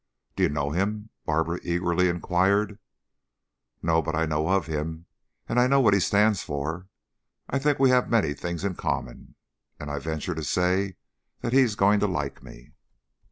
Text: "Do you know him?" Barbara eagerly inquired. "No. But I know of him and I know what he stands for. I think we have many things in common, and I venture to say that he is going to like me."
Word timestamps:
"Do 0.35 0.41
you 0.41 0.49
know 0.49 0.71
him?" 0.71 1.11
Barbara 1.27 1.59
eagerly 1.61 2.09
inquired. 2.09 2.79
"No. 3.83 4.01
But 4.01 4.15
I 4.15 4.25
know 4.25 4.47
of 4.49 4.65
him 4.65 5.05
and 5.47 5.59
I 5.59 5.67
know 5.67 5.79
what 5.79 5.93
he 5.93 5.99
stands 5.99 6.41
for. 6.41 6.87
I 7.47 7.59
think 7.59 7.77
we 7.77 7.91
have 7.91 8.09
many 8.09 8.33
things 8.33 8.65
in 8.65 8.73
common, 8.73 9.35
and 9.79 9.91
I 9.91 9.99
venture 9.99 10.33
to 10.33 10.43
say 10.43 10.95
that 11.41 11.53
he 11.53 11.59
is 11.61 11.75
going 11.75 11.99
to 11.99 12.07
like 12.07 12.41
me." 12.41 12.71